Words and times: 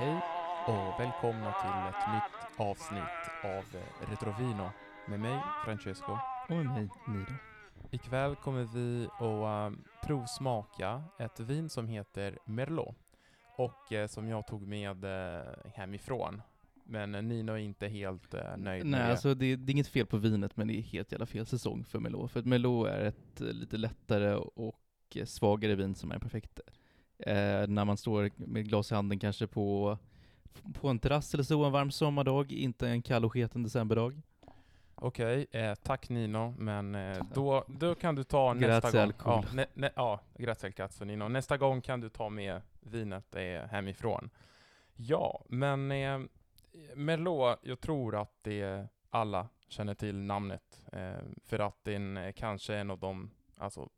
Hej 0.00 0.20
och 0.66 1.00
välkomna 1.00 1.52
till 1.52 1.88
ett 1.88 2.14
nytt 2.14 2.60
avsnitt 2.60 3.44
av 3.44 3.80
eh, 3.80 4.10
Retrovino 4.10 4.70
med 5.08 5.20
mig, 5.20 5.38
Francesco. 5.64 6.12
Och 6.48 6.56
med 6.56 6.66
mig, 6.66 6.88
Nido. 7.08 7.32
Ikväll 7.90 8.36
kommer 8.36 8.64
vi 8.64 9.08
att 9.18 9.72
uh, 9.72 9.78
provsmaka 10.02 11.02
ett 11.18 11.40
vin 11.40 11.68
som 11.68 11.88
heter 11.88 12.38
Merlot 12.44 12.96
och 13.56 13.92
uh, 13.92 14.06
som 14.06 14.28
jag 14.28 14.46
tog 14.46 14.66
med 14.66 15.04
uh, 15.04 15.42
hemifrån. 15.74 16.42
Men 16.84 17.12
Nino 17.12 17.52
är 17.52 17.56
inte 17.56 17.88
helt 17.88 18.34
uh, 18.34 18.40
nöjd 18.40 18.62
Nej, 18.62 18.84
med 18.84 19.00
det. 19.00 19.10
alltså 19.10 19.34
det, 19.34 19.56
det 19.56 19.70
är 19.70 19.74
inget 19.74 19.88
fel 19.88 20.06
på 20.06 20.16
vinet, 20.16 20.56
men 20.56 20.68
det 20.68 20.78
är 20.78 20.82
helt 20.82 21.12
jävla 21.12 21.26
fel 21.26 21.46
säsong 21.46 21.84
för 21.84 21.98
Merlot. 21.98 22.30
För 22.30 22.40
att 22.40 22.46
Merlot 22.46 22.88
är 22.88 23.04
ett 23.04 23.40
eh, 23.40 23.46
lite 23.46 23.76
lättare 23.76 24.34
och 24.34 24.76
eh, 25.14 25.24
svagare 25.24 25.74
vin 25.74 25.94
som 25.94 26.12
är 26.12 26.18
perfekt. 26.18 26.60
Eh, 27.26 27.66
när 27.68 27.84
man 27.84 27.96
står 27.96 28.30
med 28.36 28.68
glas 28.68 28.92
i 28.92 28.94
handen 28.94 29.18
kanske 29.18 29.46
på, 29.46 29.98
på 30.80 30.88
en 30.88 30.98
terrass 30.98 31.34
eller 31.34 31.44
så 31.44 31.64
en 31.64 31.72
varm 31.72 31.90
sommardag, 31.90 32.52
inte 32.52 32.88
en 32.88 33.02
kall 33.02 33.24
och 33.24 33.32
sketen 33.32 33.62
decemberdag. 33.62 34.22
Okej, 34.94 35.46
eh, 35.50 35.74
tack 35.74 36.08
Nino, 36.08 36.54
men 36.58 36.94
eh, 36.94 37.24
då, 37.34 37.64
då 37.66 37.94
kan 37.94 38.14
du 38.14 38.24
ta 38.24 38.54
nästa 38.54 38.90
gång. 38.90 39.00
al 39.00 39.12
culo. 39.12 39.32
Ja, 39.32 39.44
ne, 39.52 39.66
ne, 39.74 39.90
ja, 39.96 40.20
grazie 40.36 40.72
cazzo 40.72 41.04
Nino. 41.04 41.28
Nästa 41.28 41.56
gång 41.56 41.80
kan 41.80 42.00
du 42.00 42.08
ta 42.08 42.28
med 42.28 42.60
vinet 42.80 43.36
eh, 43.36 43.42
hemifrån. 43.70 44.30
Ja, 44.96 45.44
men 45.48 45.92
eh, 45.92 46.20
Merlot, 46.94 47.58
jag 47.62 47.80
tror 47.80 48.20
att 48.22 48.32
det 48.42 48.88
alla 49.10 49.48
känner 49.68 49.94
till 49.94 50.16
namnet. 50.16 50.82
Eh, 50.92 51.12
för 51.46 51.58
att 51.58 51.84
den 51.84 52.16
är 52.16 52.32
kanske 52.32 52.76
en 52.76 52.90
av 52.90 52.98
de 52.98 53.30
alltså, 53.56 53.88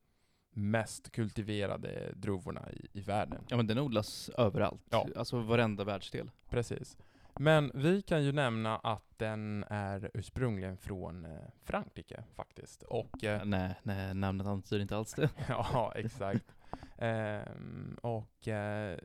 mest 0.52 1.12
kultiverade 1.12 2.12
druvorna 2.16 2.68
i, 2.72 2.86
i 2.92 3.00
världen. 3.00 3.44
Ja 3.48 3.56
men 3.56 3.66
den 3.66 3.78
odlas 3.78 4.28
överallt, 4.28 4.82
Ja. 4.90 5.06
alltså 5.16 5.40
varenda 5.40 5.84
världsdel. 5.84 6.30
Precis. 6.48 6.98
Men 7.40 7.70
vi 7.74 8.02
kan 8.02 8.24
ju 8.24 8.32
nämna 8.32 8.78
att 8.78 9.04
den 9.16 9.64
är 9.70 10.10
ursprungligen 10.14 10.76
från 10.76 11.24
eh, 11.24 11.30
Frankrike 11.64 12.24
faktiskt. 12.34 12.82
Och 12.82 13.24
eh, 13.24 13.44
Nej, 13.44 13.74
nej, 13.82 14.14
namnet 14.14 14.46
antyder 14.46 14.82
inte 14.82 14.96
alls 14.96 15.14
det. 15.14 15.30
Ja, 15.48 15.92
exakt. 15.96 16.54
Ehm, 16.98 17.98
och 18.02 18.48
eh, 18.48 18.98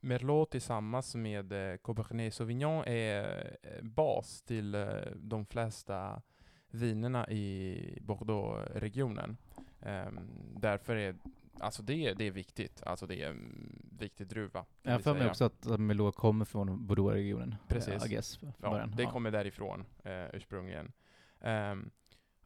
Merlot 0.00 0.50
tillsammans 0.50 1.14
med 1.14 1.52
eh, 1.72 1.76
Cabernet 1.84 2.34
Sauvignon 2.34 2.84
är 2.86 3.56
eh, 3.62 3.82
bas 3.82 4.42
till 4.42 4.86
de 5.16 5.46
flesta 5.46 6.22
vinerna 6.70 7.28
i 7.28 7.98
Bordeaux-regionen. 8.00 9.36
Ehm, 9.82 10.18
därför 10.56 10.96
är 10.96 11.16
Alltså 11.62 11.82
det, 11.82 12.06
är- 12.06 12.14
det 12.14 12.24
är 12.24 12.30
viktigt, 12.30 12.82
alltså 12.82 13.06
det 13.06 13.22
är 13.22 13.28
en 13.30 13.82
viktig 13.98 14.26
druva. 14.26 14.64
Jag 14.82 14.92
har 14.92 14.98
för 14.98 15.14
mig 15.14 15.26
också 15.28 15.44
att 15.44 15.64
Merlot 15.80 16.16
kommer 16.16 16.44
från 16.44 16.86
Bordeaux-regionen. 16.86 17.54
Precis. 17.68 18.06
I 18.06 18.08
guess, 18.08 18.38
Ja, 18.42 18.70
början. 18.70 18.94
det 18.96 19.06
kommer 19.06 19.30
därifrån 19.30 19.84
eh, 20.04 20.26
ursprungligen. 20.32 20.92
Ehm, 21.40 21.90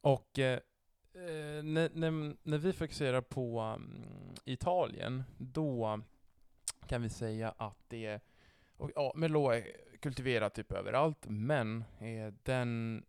och 0.00 0.38
eh, 0.38 0.52
eh, 1.14 1.62
när, 1.62 1.91
när, 1.94 2.36
när 2.42 2.58
vi 2.58 2.72
fokuserar 2.72 3.20
på 3.20 3.60
mm, 3.60 4.34
Italien, 4.44 5.24
då 5.38 6.00
kan 6.86 7.02
vi 7.02 7.08
säga 7.08 7.54
att 7.56 7.78
det 7.88 8.06
är, 8.06 8.20
och, 8.76 8.91
ja, 8.94 9.12
Merlot 9.16 9.52
är 9.54 9.66
kultiverat 10.00 10.54
typ 10.54 10.72
överallt, 10.72 11.26
men 11.28 11.84
eh, 11.98 12.34
den, 12.42 13.04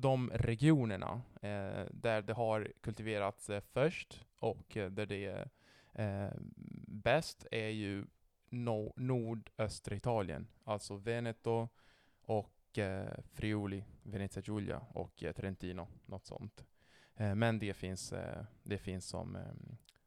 de 0.00 0.30
regionerna 0.34 1.22
eh, 1.42 1.86
där 1.90 2.22
det 2.22 2.32
har 2.32 2.72
kultiverats 2.80 3.50
eh, 3.50 3.60
först 3.60 4.24
och 4.38 4.76
eh, 4.76 4.90
där 4.90 5.06
det 5.06 5.26
är 5.26 5.50
eh, 5.92 6.32
bäst 6.86 7.46
är 7.50 7.68
ju 7.68 8.04
no, 8.50 8.92
nordöstra 8.96 9.96
Italien, 9.96 10.48
alltså 10.64 10.96
Veneto 10.96 11.68
och 12.22 12.78
eh, 12.78 13.18
Friuli, 13.32 13.84
Venezia 14.02 14.42
Giulia 14.42 14.78
och 14.78 15.24
eh, 15.24 15.32
Trentino, 15.32 15.88
något 16.06 16.24
sånt. 16.24 16.64
Eh, 17.16 17.34
men 17.34 17.58
det 17.58 17.74
finns, 17.74 18.12
eh, 18.12 18.44
det 18.62 18.78
finns 18.78 19.06
som, 19.06 19.36
eh, 19.36 19.52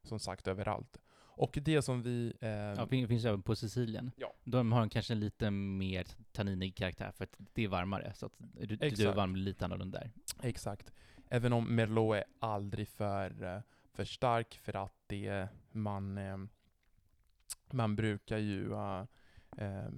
som 0.03 0.19
sagt 0.19 0.47
överallt. 0.47 1.00
Och 1.35 1.57
det 1.61 1.81
som 1.81 2.01
vi... 2.01 2.33
Eh, 2.41 2.49
Ja, 2.49 2.88
fin- 2.88 3.07
finns 3.07 3.25
även 3.25 3.41
på 3.41 3.55
Sicilien. 3.55 4.11
Ja. 4.16 4.33
De 4.44 4.71
har 4.71 4.89
kanske 4.89 5.13
en 5.13 5.19
lite 5.19 5.51
mer 5.51 6.05
tanninig 6.31 6.75
karaktär 6.75 7.11
för 7.11 7.23
att 7.23 7.38
det 7.53 7.63
är 7.63 7.67
varmare, 7.67 8.13
så 8.13 8.25
att 8.25 8.33
du, 8.38 8.66
du 8.75 8.85
är 8.85 9.13
varm 9.16 9.35
lite 9.35 9.66
annorlunda 9.66 9.99
där. 9.99 10.11
Exakt. 10.41 10.93
Även 11.29 11.53
om 11.53 11.75
Merlot 11.75 12.16
är 12.16 12.23
aldrig 12.39 12.88
för, 12.88 13.43
eh, 13.55 13.61
för 13.93 14.03
stark 14.05 14.59
för 14.63 14.75
att 14.75 14.95
det 15.07 15.47
man, 15.72 16.17
eh, 16.17 16.38
man 17.72 17.95
brukar 17.95 18.38
ju 18.38 18.73
eh, 18.73 19.03
eh, 19.57 19.89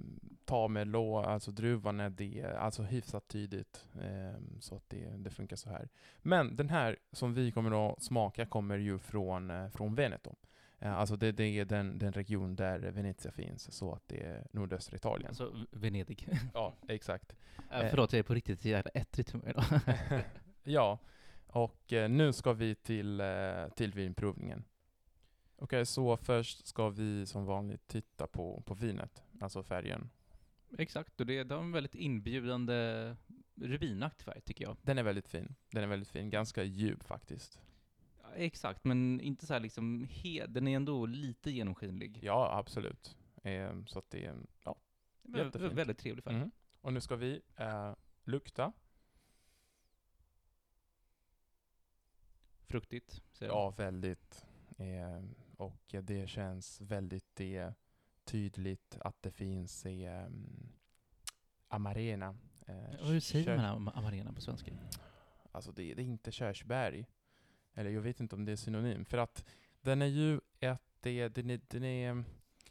ta 0.44 0.68
Merlot, 0.68 1.26
alltså 1.26 1.50
druvan 1.50 2.00
är 2.00 2.10
det, 2.10 2.44
alltså 2.58 2.82
hyfsat 2.82 3.28
tidigt 3.28 3.86
eh, 4.00 4.40
så 4.60 4.76
att 4.76 4.88
det, 4.90 5.16
det 5.16 5.30
funkar 5.30 5.56
så 5.56 5.70
här. 5.70 5.88
Men 6.18 6.56
den 6.56 6.68
här 6.68 6.96
som 7.12 7.34
vi 7.34 7.52
kommer 7.52 7.90
att 7.92 8.02
smaka 8.02 8.46
kommer 8.46 8.78
ju 8.78 8.98
från, 8.98 9.50
eh, 9.50 9.68
från 9.70 9.94
Veneto. 9.94 10.36
Eh, 10.78 10.98
Alltså 10.98 11.16
det, 11.16 11.32
det 11.32 11.44
är 11.44 11.64
den, 11.64 11.98
den 11.98 12.12
region 12.12 12.56
där 12.56 12.78
Venezia 12.78 13.32
finns, 13.32 13.72
så 13.76 13.92
att 13.92 14.08
det 14.08 14.22
är 14.22 14.46
nordöstra 14.52 14.96
Italien. 14.96 15.28
Alltså 15.28 15.66
Venedig. 15.70 16.28
ja, 16.54 16.74
exakt. 16.88 17.36
äh, 17.70 17.86
förlåt, 17.90 18.12
jag 18.12 18.18
är 18.18 18.22
på 18.22 18.34
riktigt 18.34 18.64
jävla 18.64 18.90
ettrigt 18.90 19.30
humör 19.30 19.50
idag. 19.50 19.80
ja, 20.62 20.98
och 21.46 21.92
eh, 21.92 22.08
nu 22.08 22.32
ska 22.32 22.52
vi 22.52 22.74
till, 22.74 23.22
till 23.76 23.92
vinprovningen. 23.92 24.64
Okej, 25.58 25.86
så 25.86 26.16
först 26.16 26.66
ska 26.66 26.88
vi 26.88 27.26
som 27.26 27.44
vanligt 27.44 27.88
titta 27.88 28.26
på, 28.26 28.62
på 28.66 28.74
vinet, 28.74 29.22
alltså 29.40 29.62
färgen. 29.62 30.10
Exakt, 30.78 31.20
och 31.20 31.26
det, 31.26 31.44
det 31.44 31.54
har 31.54 31.62
en 31.62 31.72
väldigt 31.72 31.94
inbjudande 31.94 33.14
rubinaktig 33.54 34.24
färg 34.24 34.40
tycker 34.40 34.64
jag. 34.64 34.76
Den 34.82 34.98
är 34.98 35.02
väldigt 35.02 35.28
fin. 35.28 35.54
Den 35.70 35.82
är 35.82 35.86
väldigt 35.86 36.08
fin, 36.08 36.30
ganska 36.30 36.62
djup 36.62 37.04
faktiskt. 37.04 37.60
Exakt, 38.36 38.84
men 38.84 39.20
inte 39.20 39.46
så 39.46 39.52
här 39.52 39.60
liksom, 39.60 40.06
he, 40.10 40.46
den 40.46 40.68
är 40.68 40.76
ändå 40.76 41.06
lite 41.06 41.50
genomskinlig. 41.50 42.18
Ja, 42.22 42.58
absolut. 42.58 43.16
Eh, 43.42 43.84
så 43.86 43.98
att 43.98 44.10
det 44.10 44.24
är, 44.24 44.36
ja. 44.64 44.76
Vä- 45.22 45.44
jättefint. 45.44 45.72
Väldigt 45.72 45.98
trevlig 45.98 46.24
färg. 46.24 46.36
Mhm. 46.36 46.50
Och 46.80 46.92
nu 46.92 47.00
ska 47.00 47.16
vi 47.16 47.40
eh, 47.56 47.94
lukta. 48.24 48.72
Fruktigt, 52.66 53.22
säger. 53.32 53.52
Ja, 53.52 53.70
väldigt. 53.70 54.46
Eh, 54.78 55.24
och 55.56 55.94
det 56.02 56.28
känns 56.28 56.80
väldigt 56.80 57.40
eh, 57.40 57.70
tydligt 58.24 58.96
att 59.00 59.22
det 59.22 59.30
finns 59.30 59.86
eh, 59.86 60.28
amarena. 61.68 62.36
Eh, 62.66 63.00
Och 63.00 63.06
hur 63.06 63.20
säger 63.20 63.56
man 63.56 63.64
am- 63.64 63.88
amarena 63.94 64.32
på 64.32 64.40
svenska? 64.40 64.72
Alltså 65.52 65.72
det, 65.72 65.94
det 65.94 66.02
är 66.02 66.06
inte 66.06 66.32
körsbär. 66.32 67.06
Eller 67.76 67.90
jag 67.90 68.00
vet 68.00 68.20
inte 68.20 68.34
om 68.34 68.44
det 68.44 68.52
är 68.52 68.56
synonym. 68.56 69.04
För 69.04 69.18
att 69.18 69.44
den 69.80 70.02
är 70.02 70.06
ju 70.06 70.40
ett, 70.60 70.82
det, 71.00 71.28
den 71.28 71.50
är, 71.50 71.60
den 71.68 71.84
är, 71.84 72.24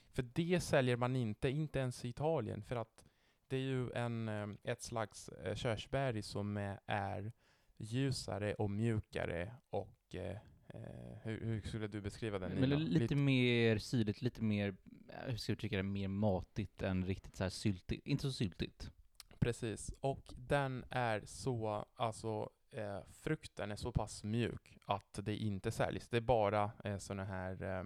för 0.10 0.24
det 0.24 0.60
säljer 0.60 0.98
man 0.98 1.16
inte, 1.16 1.50
inte 1.50 1.80
ens 1.80 2.06
i 2.06 2.10
Italien. 2.10 2.64
För 2.64 2.76
att 2.76 3.06
det 3.48 3.58
är 3.58 3.62
ju 3.62 3.92
en, 3.92 4.30
eh, 4.30 4.48
ett 4.64 4.82
slags 4.82 5.30
eh, 5.30 5.56
körsbär 5.56 6.22
som 6.22 6.58
är, 6.86 7.32
ljusare 7.78 8.54
och 8.54 8.70
mjukare 8.70 9.56
och 9.70 10.16
eh, 10.16 10.38
eh, 10.68 11.18
hur, 11.24 11.46
hur 11.46 11.62
skulle 11.62 11.88
du 11.88 12.02
beskriva 12.02 12.40
den 12.40 12.52
Men 12.52 12.70
Nina? 12.70 12.76
lite 12.76 13.16
mer 13.16 13.78
syrligt, 13.78 14.22
lite 14.22 14.44
mer, 14.44 14.76
hur 15.26 15.38
ska 15.38 15.52
jag 15.52 15.56
uttrycka 15.56 15.78
det, 15.78 15.84
mer 15.84 16.08
matigt 16.08 16.82
än 16.82 17.06
riktigt 17.06 17.36
så 17.36 17.44
här 17.44 17.50
syltigt. 17.50 18.08
Inte 18.08 18.22
så 18.22 18.32
syltigt. 18.32 18.92
Precis, 19.40 19.94
och 20.00 20.34
den 20.38 20.86
är 20.90 21.22
så, 21.26 21.86
alltså 21.96 22.50
eh, 22.76 23.00
frukten 23.12 23.72
är 23.72 23.76
så 23.76 23.92
pass 23.92 24.24
mjuk 24.24 24.78
att 24.86 25.20
det 25.24 25.36
inte 25.36 25.72
säljs. 25.72 26.08
Det 26.10 26.18
är 26.18 26.22
bara 26.22 26.72
eh, 26.84 26.98
sådana 26.98 27.24
här 27.26 27.64
eh, 27.64 27.84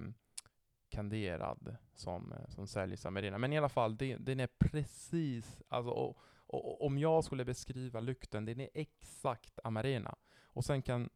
kanderad 0.89 1.75
som, 1.93 2.31
eh, 2.31 2.49
som 2.49 2.67
säljs 2.67 3.05
av 3.05 3.13
Merina. 3.13 3.37
Men 3.37 3.53
i 3.53 3.57
alla 3.57 3.69
fall, 3.69 3.97
det, 3.97 4.15
den 4.17 4.39
är 4.39 4.49
precis, 4.59 5.61
alltså 5.67 5.91
och, 5.91 6.17
och, 6.47 6.85
om 6.85 6.97
jag 6.97 7.23
skulle 7.23 7.45
beskriva 7.45 7.99
lukten, 7.99 8.45
den 8.45 8.59
är 8.59 8.69
exakt 8.73 9.59
Amarena. 9.63 10.15
Och 10.43 10.65
sen 10.65 10.81
kan 10.81 11.09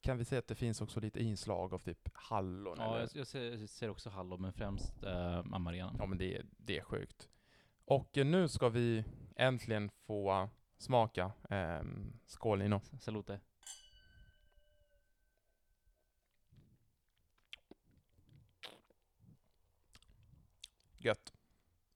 kan 0.00 0.18
vi 0.18 0.24
säga 0.24 0.38
att 0.38 0.46
det 0.48 0.54
finns 0.54 0.80
också 0.80 1.00
lite 1.00 1.22
inslag 1.22 1.74
av 1.74 1.78
typ 1.78 2.08
hallon 2.14 2.76
Ja, 2.78 2.96
eller 2.96 3.08
jag, 3.14 3.26
ser, 3.26 3.42
jag 3.60 3.68
ser 3.68 3.88
också 3.90 4.10
hallon, 4.10 4.42
men 4.42 4.52
främst 4.52 5.02
äh, 5.02 5.38
amarena. 5.38 5.96
Ja 5.98 6.06
men 6.06 6.18
det, 6.18 6.36
är- 6.36 6.46
det 6.56 6.78
är 6.78 6.82
sjukt. 6.82 7.28
Och 7.84 8.18
eh, 8.18 8.26
nu 8.26 8.48
ska 8.48 8.68
vi 8.68 9.04
äntligen 9.36 9.90
få 9.90 10.48
smaka. 10.78 11.32
Um, 11.50 12.20
skål 12.26 12.58
Nino. 12.58 12.80
Salute. 13.00 13.40
Gött. 20.98 21.32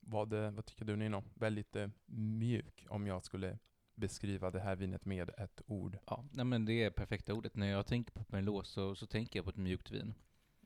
Vad, 0.00 0.32
eh, 0.32 0.50
vad 0.50 0.66
tycker 0.66 0.84
du 0.84 0.96
Nino? 0.96 1.24
Väldigt 1.34 1.76
eh, 1.76 1.88
mjuk 2.06 2.86
om 2.88 3.06
jag 3.06 3.24
skulle 3.24 3.58
beskriva 3.94 4.50
det 4.50 4.60
här 4.60 4.76
vinet 4.76 5.04
med 5.04 5.30
ett 5.38 5.62
ord. 5.66 5.98
Ja, 6.06 6.24
nej 6.32 6.44
men 6.44 6.64
det 6.64 6.82
är 6.82 6.90
perfekta 6.90 7.34
ordet. 7.34 7.56
När 7.56 7.66
jag 7.66 7.86
tänker 7.86 8.12
på 8.12 8.24
Merlot 8.28 8.66
så, 8.66 8.94
så 8.94 9.06
tänker 9.06 9.38
jag 9.38 9.44
på 9.44 9.50
ett 9.50 9.56
mjukt 9.56 9.90
vin. 9.90 10.14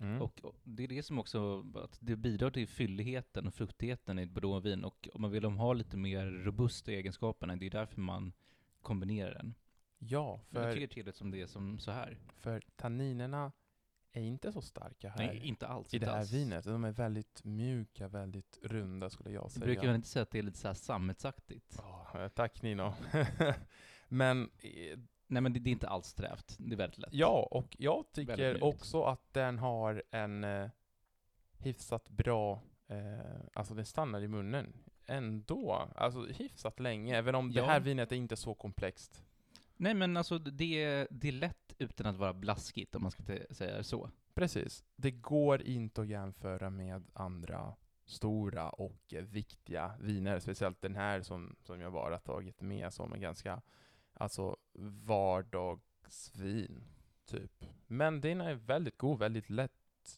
Mm. 0.02 0.22
Och, 0.22 0.40
och 0.44 0.54
det 0.64 0.84
är 0.84 0.88
det 0.88 1.02
som 1.02 1.18
också, 1.18 1.64
att 1.74 1.98
det 2.00 2.16
bidrar 2.16 2.50
till 2.50 2.68
fylligheten 2.68 3.46
och 3.46 3.54
fruktigheten 3.54 4.18
i 4.18 4.22
ett 4.22 4.30
bordeauxvin. 4.30 4.84
Och 4.84 5.08
om 5.14 5.20
man 5.22 5.30
vill 5.30 5.44
ha 5.44 5.72
lite 5.72 5.96
mer 5.96 6.26
robusta 6.26 6.92
egenskaperna, 6.92 7.56
det 7.56 7.66
är 7.66 7.70
därför 7.70 8.00
man 8.00 8.32
kombinerar 8.82 9.34
den. 9.34 9.54
ja, 9.98 10.40
Men 10.50 10.62
jag 10.62 10.70
för, 10.72 10.74
tycker 10.74 10.86
det 10.86 10.92
är 10.92 10.94
trevligt 10.94 11.16
som 11.16 11.30
det 11.30 11.40
är 11.40 11.46
som 11.46 11.78
så 11.78 11.90
här. 11.90 12.18
för 12.36 12.62
tanninerna 12.76 13.52
är 14.12 14.22
inte 14.22 14.52
så 14.52 14.62
starka 14.62 15.08
här. 15.08 15.26
Nej, 15.26 15.40
inte 15.44 15.66
alls. 15.66 15.94
i 15.94 15.96
inte 15.96 16.06
det 16.06 16.12
här 16.12 16.18
alls. 16.18 16.32
vinet. 16.32 16.64
De 16.64 16.84
är 16.84 16.92
väldigt 16.92 17.44
mjuka, 17.44 18.08
väldigt 18.08 18.58
runda 18.62 19.10
skulle 19.10 19.30
jag 19.30 19.50
säga. 19.50 19.64
brukar 19.64 19.86
man 19.86 19.94
inte 19.94 20.08
säga 20.08 20.22
att 20.22 20.30
det 20.30 20.38
är 20.38 20.42
lite 20.42 20.58
så 20.58 20.68
här 20.68 20.74
sammetsaktigt? 20.74 21.82
Ja, 22.12 22.28
tack 22.34 22.62
Nino. 22.62 22.94
Men 24.08 24.50
eh, 24.58 24.98
Nej 25.32 25.42
men 25.42 25.52
det, 25.52 25.60
det 25.60 25.70
är 25.70 25.72
inte 25.72 25.88
alls 25.88 26.06
strävt, 26.06 26.56
det 26.58 26.74
är 26.74 26.76
väldigt 26.76 26.98
lätt. 26.98 27.12
ja, 27.12 27.48
och 27.50 27.76
jag 27.78 28.04
tycker 28.12 28.64
också 28.64 29.02
att 29.04 29.32
den 29.32 29.58
har 29.58 30.02
en 30.10 30.44
eh, 30.44 30.68
hyfsat 31.58 32.08
bra, 32.08 32.62
eh, 32.88 33.40
alltså 33.54 33.74
den 33.74 33.86
stannar 33.86 34.20
i 34.22 34.28
munnen 34.28 34.72
ändå, 35.06 35.88
alltså 35.96 36.26
hyfsat 36.26 36.80
länge, 36.80 37.16
även 37.16 37.34
om 37.34 37.50
Ja. 37.50 37.62
det 37.62 37.68
här 37.68 37.80
vinet 37.80 38.12
är 38.12 38.16
inte 38.16 38.36
så 38.36 38.54
komplext. 38.54 39.24
Nej 39.76 39.94
men 39.94 40.16
alltså 40.16 40.38
det 40.38 40.82
är, 40.82 41.08
det 41.10 41.28
är 41.28 41.32
lätt 41.32 41.72
utan 41.78 42.06
att 42.06 42.16
vara 42.16 42.32
blaskigt 42.32 42.94
om 42.94 43.02
man 43.02 43.10
ska 43.10 43.22
säga 43.50 43.76
det 43.76 43.84
så. 43.84 44.10
Precis. 44.34 44.84
Det 44.96 45.10
går 45.10 45.62
inte 45.62 46.00
att 46.00 46.06
jämföra 46.08 46.70
med 46.70 47.04
andra 47.12 47.74
stora 48.04 48.70
och 48.70 49.14
viktiga 49.20 49.92
viner, 50.00 50.38
speciellt 50.38 50.82
den 50.82 50.94
här 50.94 51.22
som, 51.22 51.56
som 51.62 51.80
jag 51.80 51.92
bara 51.92 52.18
tagit 52.18 52.60
med 52.60 52.92
som 52.92 53.12
en 53.12 53.20
ganska, 53.20 53.62
alltså 54.14 54.56
vardagsvin, 55.54 56.84
typ. 57.26 57.64
Men 57.86 58.20
den 58.20 58.40
är 58.40 58.54
väldigt 58.54 58.98
god, 58.98 59.18
väldigt 59.18 59.50
lätt 59.50 59.72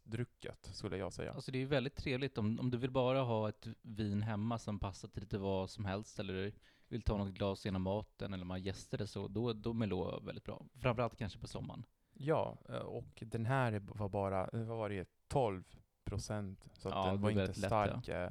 drucket, 0.05 0.71
skulle 0.73 0.97
jag 0.97 1.13
säga. 1.13 1.33
Alltså 1.33 1.53
det 1.53 1.63
är 1.63 1.67
väldigt 1.67 1.97
trevligt 1.97 2.39
om, 2.39 2.61
om 2.61 2.71
du 2.71 2.79
vill 2.79 2.91
bara 2.91 3.21
ha 3.23 3.49
ett 3.49 3.67
vin 3.83 4.23
hemma 4.23 4.59
som 4.59 4.79
passar 4.79 5.09
till 5.09 5.23
lite 5.23 5.39
vad 5.39 5.71
som 5.71 5.85
helst 5.85 6.19
eller 6.19 6.53
vill 6.89 7.03
ta 7.03 7.17
något 7.17 7.33
glas 7.35 7.65
genom 7.65 7.83
maten 7.83 8.35
eller 8.35 8.45
man 8.45 8.63
gäster 8.63 9.07
så, 9.07 9.29
då, 9.29 9.53
då 9.53 9.71
är 9.71 9.75
Merlot 9.75 10.23
väldigt 10.25 10.45
bra. 10.45 10.67
Framförallt 10.81 11.17
kanske 11.17 11.39
på 11.39 11.47
sommaren. 11.47 11.85
Ja, 12.13 12.59
och 12.85 13.23
den 13.27 13.47
här 13.47 13.73
är- 13.73 13.79
var 13.81 14.09
bara, 14.09 14.49
vad 14.53 14.67
var 14.67 14.89
det, 14.91 15.09
12 15.29 15.65
procent. 16.05 16.71
Så 16.79 16.89
att 16.89 16.95
Ja, 16.95 17.05
den 17.07 17.17
det 17.17 17.23
var 17.23 17.31
inte 17.31 17.47
lätt, 17.47 17.59
ja. 17.63 17.67
stark. 17.69 18.09
eh, 18.09 18.31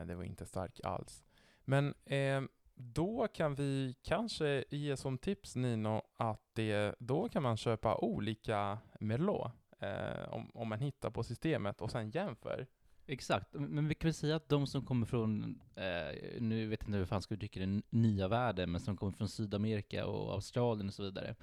eh, 0.00 0.06
det 0.06 0.14
var 0.14 0.24
inte 0.24 0.46
stark 0.46 0.80
alls. 0.84 1.24
Men 1.64 1.94
eh, 2.04 2.42
då 2.78 3.28
kan 3.28 3.54
vi 3.54 3.96
kanske 4.02 4.64
ge 4.70 4.96
som 4.96 5.18
tips 5.18 5.56
Nino 5.56 6.02
att 6.16 6.42
det, 6.52 6.94
då 6.98 7.28
kan 7.28 7.42
man 7.42 7.56
köpa 7.56 7.96
olika 7.96 8.78
Merlot. 9.00 9.52
Eh, 9.80 10.28
om, 10.28 10.50
om 10.54 10.68
man 10.68 10.80
hittar 10.80 11.10
på 11.10 11.22
systemet 11.22 11.80
och 11.80 11.90
sen 11.90 12.10
jämför. 12.10 12.66
Exakt, 13.06 13.48
men 13.52 13.88
vi 13.88 13.94
kan 13.94 14.08
väl 14.08 14.14
säga 14.14 14.36
att 14.36 14.48
de 14.48 14.66
som 14.66 14.84
kommer 14.84 15.06
från, 15.06 15.60
eh, 15.74 16.40
nu 16.40 16.66
vet 16.66 16.80
jag 16.80 16.88
inte 16.88 16.98
hur 16.98 17.04
fan 17.04 17.22
ska 17.22 17.34
vi 17.34 17.40
tycka 17.40 17.60
den 17.60 17.82
nya 17.90 18.28
världen, 18.28 18.72
men 18.72 18.80
som 18.80 18.96
kommer 18.96 19.12
från 19.12 19.28
Sydamerika 19.28 20.06
och 20.06 20.32
Australien 20.32 20.88
och 20.88 20.94
så 20.94 21.02
vidare, 21.02 21.34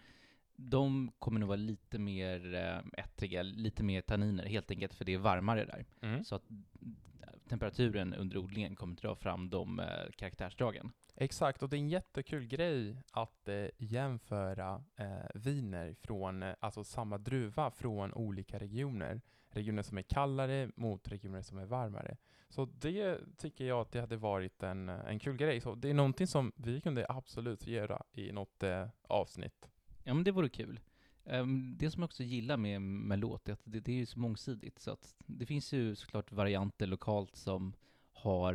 de 0.55 1.11
kommer 1.19 1.39
nog 1.39 1.47
vara 1.47 1.57
lite 1.57 1.99
mer 1.99 2.53
eh, 2.53 3.03
ettriga, 3.03 3.41
lite 3.43 3.83
mer 3.83 4.01
tanniner, 4.01 4.45
helt 4.45 4.71
enkelt 4.71 4.93
för 4.93 5.05
det 5.05 5.13
är 5.13 5.17
varmare 5.17 5.65
där. 5.65 5.85
Mm. 6.01 6.23
Så 6.23 6.35
att 6.35 6.43
temperaturen 7.53 8.13
under 8.13 8.37
odlingen 8.37 8.75
kommer 8.75 8.95
dra 8.95 9.15
fram 9.15 9.49
de 9.49 9.79
eh, 9.79 9.85
karaktärsdragen. 10.15 10.91
Exakt, 11.15 11.63
och 11.63 11.69
det 11.69 11.75
är 11.75 11.79
en 11.79 11.89
jättekul 11.89 12.47
grej 12.47 12.97
att 13.11 13.47
eh, 13.47 13.65
jämföra 13.77 14.83
eh, 14.95 15.07
viner 15.35 15.95
från, 16.01 16.43
eh, 16.43 16.55
alltså 16.59 16.83
samma 16.83 17.17
druva 17.17 17.71
från 17.71 18.13
olika 18.13 18.59
regioner. 18.59 19.21
Regioner 19.49 19.81
som 19.81 19.97
är 19.97 20.01
kallare 20.01 20.69
mot 20.75 21.07
regioner 21.07 21.41
som 21.41 21.57
är 21.57 21.65
varmare. 21.65 22.17
Så 22.49 22.65
det 22.65 23.19
tycker 23.37 23.65
jag 23.65 23.79
att 23.79 23.91
det 23.91 23.99
hade 23.99 24.17
varit 24.17 24.63
en, 24.63 24.89
en 24.89 25.19
kul 25.19 25.37
grej. 25.37 25.61
Så 25.61 25.75
det 25.75 25.89
är 25.89 25.93
någonting 25.93 26.27
som 26.27 26.51
vi 26.55 26.81
kunde 26.81 27.05
absolut 27.09 27.67
göra 27.67 28.03
i 28.11 28.31
något 28.31 28.63
eh, 28.63 28.87
avsnitt. 29.01 29.69
Ja 30.03 30.13
men 30.13 30.23
det 30.23 30.31
vore 30.31 30.49
kul. 30.49 30.79
Ehm, 31.25 31.77
det 31.77 31.91
som 31.91 32.01
jag 32.01 32.07
också 32.07 32.23
gillar 32.23 32.57
med 32.57 32.81
Merlot 32.81 33.49
är 33.49 33.53
att 33.53 33.61
det, 33.63 33.79
det 33.79 33.91
är 33.91 33.95
ju 33.95 34.05
så 34.05 34.19
mångsidigt, 34.19 34.79
så 34.79 34.91
att 34.91 35.15
det 35.25 35.45
finns 35.45 35.73
ju 35.73 35.95
såklart 35.95 36.31
varianter 36.31 36.87
lokalt 36.87 37.35
som 37.35 37.73
har 38.11 38.53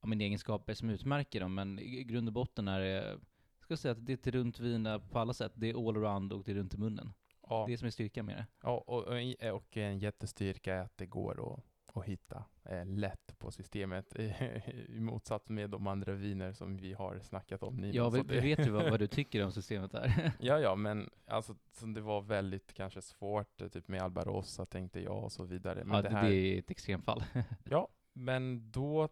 ja, 0.00 0.06
men 0.06 0.20
egenskaper 0.20 0.74
som 0.74 0.90
utmärker 0.90 1.40
dem, 1.40 1.54
men 1.54 1.78
i 1.78 2.04
grund 2.04 2.28
och 2.28 2.32
botten 2.32 2.68
är 2.68 2.80
det, 2.80 3.18
jag 3.58 3.64
ska 3.64 3.76
säga 3.76 3.92
att 3.92 4.06
det 4.06 4.12
är 4.12 4.14
ett 4.14 4.26
runt 4.26 4.60
vin 4.60 4.88
på 5.10 5.18
alla 5.18 5.32
sätt. 5.32 5.52
Det 5.54 5.70
är 5.70 5.88
allround 5.88 6.32
och 6.32 6.44
det 6.44 6.50
är 6.52 6.54
runt 6.56 6.74
i 6.74 6.78
munnen. 6.78 7.12
Ja, 7.48 7.64
Det 7.66 7.72
är 7.72 7.76
som 7.76 7.86
är 7.86 7.90
styrkan 7.90 8.26
med 8.26 8.36
det. 8.36 8.46
ja 8.62 8.84
och, 8.86 9.04
och, 9.04 9.54
och 9.54 9.76
en 9.76 9.98
jättestyrka 9.98 10.74
är 10.74 10.82
att 10.82 10.96
det 10.98 11.06
går 11.06 11.54
att, 11.54 11.64
att 11.98 12.04
hitta 12.04 12.44
eh, 12.64 12.86
lätt 12.86 13.38
på 13.38 13.50
systemet 13.50 14.16
i, 14.18 15.00
motsats 15.00 15.48
med 15.50 15.70
de 15.70 15.86
andra 15.86 16.12
viner 16.12 16.52
som 16.52 16.76
vi 16.76 16.92
har 16.92 17.18
snackat 17.20 17.62
om. 17.62 17.76
Nina. 17.76 17.94
Ja, 17.94 18.10
vi, 18.10 18.22
det- 18.22 18.40
vet 18.40 18.58
ju 18.66 18.70
vad, 18.70 18.90
vad 18.90 19.00
du 19.00 19.06
tycker 19.18 19.44
om 19.44 19.52
systemet 19.52 19.92
där. 19.92 20.32
Ja, 20.40 20.58
ja, 20.60 20.74
men 20.74 21.10
alltså 21.26 21.54
så 21.72 21.86
det 21.86 22.00
var 22.00 22.20
väldigt 22.20 22.72
kanske 22.74 23.02
svårt, 23.02 23.60
eh, 23.60 23.68
typ 23.68 23.88
med 23.88 24.02
Albarossa 24.02 24.66
tänkte 24.66 25.00
jag 25.00 25.24
och 25.24 25.32
så 25.32 25.44
vidare. 25.44 25.84
Men 25.84 25.96
ja, 25.96 26.02
det 26.02 26.08
här, 26.08 26.28
det 26.30 26.36
är 26.36 26.58
ett 26.58 26.70
extremfall. 26.70 27.24
ja, 27.64 27.88
men 28.12 28.70
då 28.70 29.08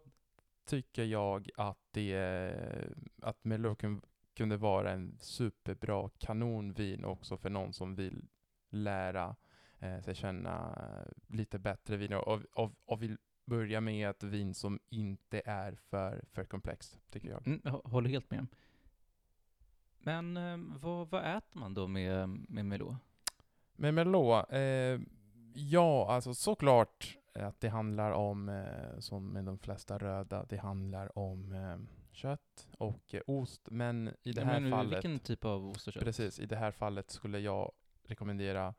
tycker 0.65 1.03
jag 1.03 1.49
att 1.55 1.79
det, 1.91 2.15
att 3.21 3.43
Merlot 3.43 3.79
kun- 3.81 4.01
kunde 4.35 4.57
vara 4.57 4.91
en 4.91 5.17
superbra 5.19 6.09
kanonvin 6.17 7.05
också 7.05 7.37
för 7.37 7.49
någon 7.49 7.73
som 7.73 7.95
vill 7.95 8.25
lära 8.69 9.35
eh, 9.79 9.99
sig 10.01 10.15
känna 10.15 10.75
eh, 10.77 11.35
lite 11.35 11.59
bättre 11.59 11.97
viner 11.97 12.27
och, 12.29 12.41
och, 12.53 12.71
och 12.85 13.01
vill 13.03 13.17
börja 13.45 13.81
med 13.81 14.09
ett 14.09 14.23
vin 14.23 14.53
som 14.53 14.79
inte 14.89 15.41
är 15.45 15.75
för, 15.75 16.23
för 16.31 16.43
komplext, 16.45 16.99
tycker 17.11 17.29
jag. 17.29 17.47
Mm, 17.47 17.61
jag 17.63 17.71
håller 17.71 18.09
helt 18.09 18.31
med. 18.31 18.47
Men 19.99 20.37
eh, 20.37 20.57
vad, 20.79 21.09
vad 21.09 21.37
äter 21.37 21.59
man 21.59 21.73
då 21.73 21.87
med, 21.87 22.29
med 22.49 22.65
Merlot? 22.65 22.95
Men 23.75 23.95
Merlot, 23.95 24.45
eh, 24.51 24.99
ja 25.53 26.11
alltså 26.13 26.33
såklart 26.33 27.17
att 27.33 27.59
det 27.59 27.69
handlar 27.69 28.11
om, 28.11 28.49
eh, 28.49 28.99
som 28.99 29.27
med 29.29 29.45
de 29.45 29.57
flesta 29.57 29.97
röda, 29.97 30.45
det 30.49 30.57
handlar 30.57 31.17
om 31.17 31.51
eh, 31.53 31.77
kött 32.11 32.67
och 32.77 33.13
eh, 33.13 33.21
ost. 33.27 33.67
Men 33.71 34.07
i 34.23 34.31
det 34.31 34.41
Ja, 34.41 34.47
här 34.47 34.59
men 34.59 34.71
fallet, 34.71 34.93
Vilken 35.05 35.19
typ 35.19 35.45
av 35.45 35.69
ost 35.69 35.87
och 35.87 35.93
kött? 35.93 36.03
precis, 36.03 36.39
i 36.39 36.45
det 36.45 36.55
här 36.55 36.71
fallet 36.71 37.09
skulle 37.11 37.39
jag 37.39 37.71
rekommendera 38.03 38.73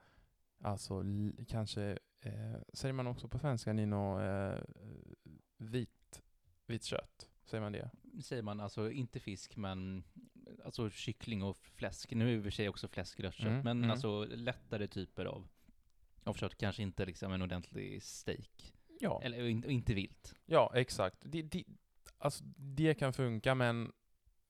alltså 0.61 1.05
kanske, 1.49 1.99
eh, 2.21 2.61
säger 2.73 2.93
man 2.93 3.07
också 3.07 3.29
på 3.29 3.39
svenska 3.39 3.73
Nino, 3.73 4.21
eh, 4.21 4.61
vit, 5.59 6.23
vitt 6.67 6.85
kött? 6.85 7.29
Säger 7.45 7.63
man 7.63 7.73
det? 7.73 7.91
Säger 8.23 8.43
man 8.43 8.61
alltså 8.61 8.91
inte 8.91 9.21
fisk, 9.21 9.57
men 9.57 10.05
alltså 10.65 10.91
kyckling 10.91 11.43
och 11.43 11.67
fläsk. 11.67 12.13
Nu 12.13 12.29
är 12.29 12.37
i 12.37 12.39
och 12.39 12.43
för 12.43 12.51
sig 12.51 12.69
också 12.69 12.89
fläsk 12.89 13.21
rött 13.21 13.35
kött, 13.35 13.47
Mm, 13.47 13.65
men 13.65 13.79
mm. 13.79 13.91
alltså 13.91 14.25
lättare 14.25 14.87
typer 14.89 15.25
av, 15.25 15.49
av 16.25 16.35
kött. 16.35 16.57
Kanske 16.59 16.83
inte 16.83 17.07
liksom 17.07 17.33
en 17.33 17.43
ordentlig 17.43 18.03
steak. 18.03 18.75
Ja, 19.01 19.21
Eller 19.23 19.47
inte, 19.49 19.73
inte 19.73 19.95
vilt. 19.95 20.35
ja 20.47 20.73
exakt. 20.75 21.17
Det, 21.21 21.43
det, 21.43 21.65
alltså, 22.19 22.45
det 22.57 22.95
kan 22.95 23.13
funka, 23.13 23.55
men, 23.55 23.93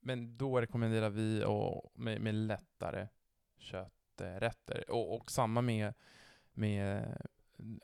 men 0.00 0.37
då 0.37 0.61
rekommenderar 0.61 1.11
vi 1.11 1.45
och 1.45 1.93
med, 1.95 2.21
med 2.21 2.35
lättare 2.35 3.09
kötträtter. 4.19 4.91
Och, 4.91 5.17
och 5.17 5.31
samma 5.31 5.63
med, 5.63 5.95
med 6.53 7.17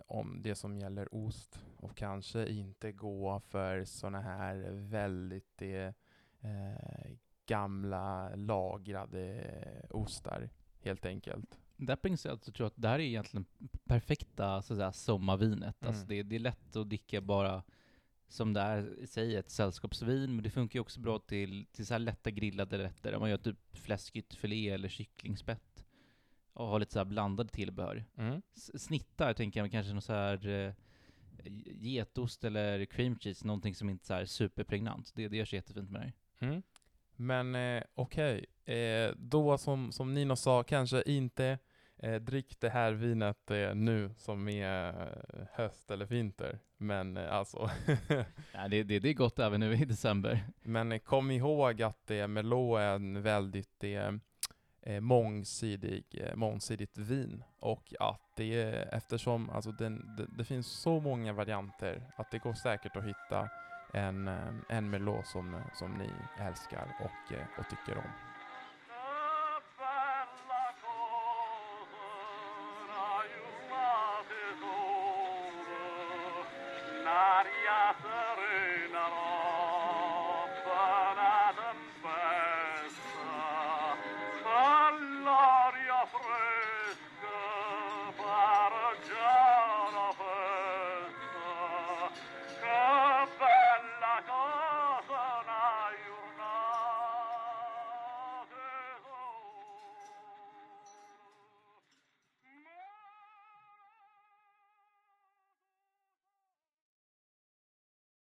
om 0.07 0.43
det 0.43 0.55
som 0.55 0.79
gäller 0.79 1.15
ost 1.15 1.61
och 1.77 1.97
kanske 1.97 2.47
inte 2.47 2.93
gå 2.93 3.41
för 3.41 3.85
såna 3.85 4.21
här 4.21 4.71
väldigt 4.73 5.63
eh, 5.63 5.93
eh, 6.41 7.11
gamla 7.47 8.35
lagrade 8.37 9.45
ostar 9.91 10.51
helt 10.81 11.07
enkelt. 11.07 11.59
Där 11.77 11.99
brings 12.03 12.25
jag 12.25 12.35
att 12.35 12.55
tror 12.55 12.67
att 12.67 12.73
det 12.77 12.89
här 12.89 12.99
är 12.99 13.03
egentligen 13.03 13.47
perfekta 13.85 14.63
så 14.63 14.73
att 14.73 14.79
säga, 14.79 14.93
sommarvinet. 14.93 15.77
Alltså 15.87 16.05
Mm. 16.05 16.09
det, 16.09 16.23
det 16.23 16.37
är 16.37 16.41
lätt 16.41 16.77
att 16.77 16.89
dricka 16.89 17.21
bara 17.21 17.63
som 18.29 18.53
det 18.53 18.61
är 18.61 18.99
i 18.99 19.07
sig 19.07 19.37
ett 19.37 19.51
sällskapsvin, 19.51 20.35
men 20.35 20.43
det 20.43 20.51
funkar 20.51 20.77
ju 20.77 20.81
också 20.81 21.01
bra 21.01 21.19
till, 21.19 21.67
till 21.73 21.87
så 21.87 21.95
här 21.95 21.99
lätta 21.99 22.31
grillade 22.31 22.79
rätter. 22.79 23.15
Om 23.15 23.21
man 23.21 23.31
gör 23.31 23.39
typ 23.39 23.59
fläskytterfilé 23.73 24.71
eller 24.71 24.89
kycklingspett 24.89 25.84
och 26.55 26.67
har 26.67 26.79
lite 26.79 26.93
så 26.93 26.99
här 26.99 27.05
blandade 27.05 27.49
tillbehör. 27.49 28.05
Mm. 28.17 28.43
Snittar 28.75 29.33
tänker 29.33 29.61
jag 29.61 29.71
kanske 29.71 29.93
någon 29.93 30.03
så 30.03 30.13
här 30.13 30.49
eh, 30.49 30.73
getost 31.81 32.45
eller 32.45 32.85
cream 32.85 33.19
cheese, 33.19 33.47
någonting 33.47 33.75
som 33.75 33.91
inte 33.91 34.15
är 34.15 34.25
superpregnant. 34.25 35.13
Det, 35.15 35.29
det 35.29 35.37
görs 35.37 35.53
jättefint 35.53 35.91
med 35.91 36.01
det 36.01 36.05
här. 36.05 36.49
Mm. 36.49 36.63
Men 37.17 37.55
eh, 37.55 37.83
okej, 37.95 38.47
eh, 38.65 39.11
då 39.17 39.59
som, 39.59 39.93
som 39.93 40.15
Nino 40.15 40.37
sa, 40.37 40.63
kanske 40.63 41.03
inte 41.07 41.59
eh, 41.97 42.15
drick 42.15 42.61
det 42.61 42.69
här 42.69 42.93
vinet 42.93 43.51
eh, 43.51 43.75
nu 43.75 44.11
som 44.17 44.49
är 44.49 44.89
eh, 44.89 45.47
höst 45.53 45.91
eller 45.91 46.07
vinter. 46.07 46.59
Men 46.77 47.17
eh, 47.17 47.33
alltså, 47.33 47.71
Ja, 48.53 48.69
det, 48.69 48.83
det, 48.83 48.99
det 48.99 49.09
är 49.09 49.15
gott 49.15 49.39
även 49.39 49.61
nu 49.61 49.75
i 49.75 49.85
december. 49.85 50.45
men 50.63 51.01
kom 51.01 51.31
ihåg 51.31 51.83
att 51.83 52.11
eh, 52.11 52.27
Merlot 52.27 52.79
är 52.79 52.95
en 52.95 53.23
väldigt 53.23 53.85
Eh, 54.87 55.01
mångsidig, 55.01 56.05
eh, 56.21 56.37
mångsidigt 56.37 56.99
vin. 56.99 57.45
Och 57.61 57.95
att 58.01 58.21
det 58.37 58.63
är, 58.63 58.95
eftersom 58.95 59.51
alltså 59.51 59.73
den, 59.73 60.17
det, 60.17 60.27
det 60.39 60.45
finns 60.45 60.67
så 60.67 61.01
många 61.01 61.33
varianter, 61.33 62.03
att 62.17 62.31
det 62.31 62.39
går 62.39 62.55
säkert 62.55 62.97
att 62.97 63.05
hitta 63.05 63.49
en, 63.93 64.29
eh, 64.29 64.55
en 64.69 64.91
Merlot 64.91 65.27
som, 65.27 65.55
eh, 65.55 65.61
som 65.75 65.93
ni 65.93 66.11
älskar 66.39 66.97
och, 67.01 67.37
och 67.59 67.69
tycker 67.71 67.99
om. 67.99 68.34